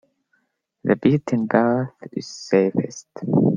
[0.83, 3.05] The beaten path is safest.